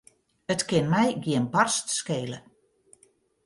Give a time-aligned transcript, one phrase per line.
[0.53, 2.39] It kin my gjin barst skele.